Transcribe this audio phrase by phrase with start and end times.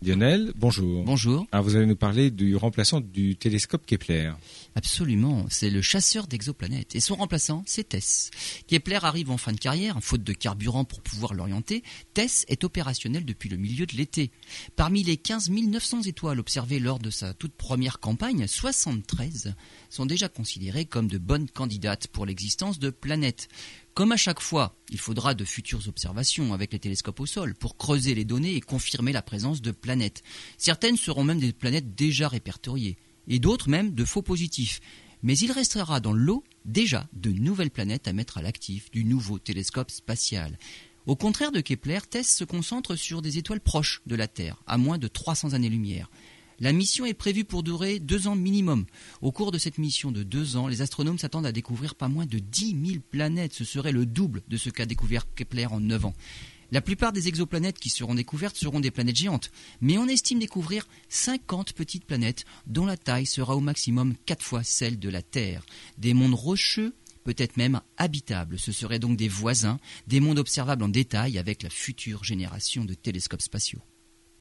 [0.00, 1.02] Lionel, bonjour.
[1.02, 1.46] Bonjour.
[1.50, 4.30] Alors vous allez nous parler du remplaçant du télescope Kepler.
[4.76, 6.94] Absolument, c'est le chasseur d'exoplanètes.
[6.94, 8.30] Et son remplaçant, c'est TESS.
[8.68, 11.82] Kepler arrive en fin de carrière, faute de carburant pour pouvoir l'orienter.
[12.14, 14.30] TESS est opérationnel depuis le milieu de l'été.
[14.76, 19.54] Parmi les 15 900 étoiles observées lors de sa toute première campagne, 73
[19.90, 23.48] sont déjà considérées comme de bonnes candidates pour l'existence de planètes.
[23.98, 27.76] Comme à chaque fois, il faudra de futures observations avec les télescopes au sol pour
[27.76, 30.22] creuser les données et confirmer la présence de planètes.
[30.56, 34.78] Certaines seront même des planètes déjà répertoriées, et d'autres même de faux positifs.
[35.24, 39.40] Mais il restera dans l'eau déjà de nouvelles planètes à mettre à l'actif du nouveau
[39.40, 40.60] télescope spatial.
[41.06, 44.78] Au contraire de Kepler, TESS se concentre sur des étoiles proches de la Terre, à
[44.78, 46.08] moins de 300 années-lumière.
[46.60, 48.84] La mission est prévue pour durer deux ans minimum.
[49.22, 52.26] Au cours de cette mission de deux ans, les astronomes s'attendent à découvrir pas moins
[52.26, 53.52] de 10 000 planètes.
[53.54, 56.14] Ce serait le double de ce qu'a découvert Kepler en neuf ans.
[56.72, 60.86] La plupart des exoplanètes qui seront découvertes seront des planètes géantes, mais on estime découvrir
[61.08, 65.64] 50 petites planètes dont la taille sera au maximum quatre fois celle de la Terre.
[65.96, 68.58] Des mondes rocheux, peut-être même habitables.
[68.58, 69.78] Ce seraient donc des voisins,
[70.08, 73.80] des mondes observables en détail avec la future génération de télescopes spatiaux.